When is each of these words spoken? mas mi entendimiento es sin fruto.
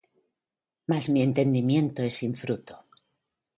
mas 0.89 1.09
mi 1.13 1.21
entendimiento 1.27 1.99
es 2.07 2.15
sin 2.19 2.33
fruto. 2.43 2.75